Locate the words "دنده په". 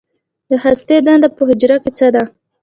1.05-1.41